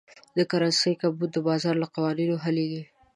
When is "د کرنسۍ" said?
0.37-0.93